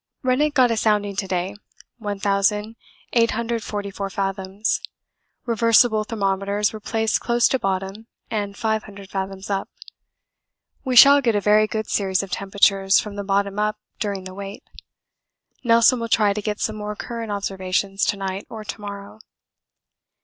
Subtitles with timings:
[0.23, 1.55] Rennick got a sounding to day
[1.99, 4.81] 1844 fathoms;
[5.45, 9.69] reversible thermometers were placed close to bottom and 500 fathoms up.
[10.83, 14.33] We shall get a very good series of temperatures from the bottom up during the
[14.33, 14.63] wait.
[15.63, 19.19] Nelson will try to get some more current observations to night or to morrow.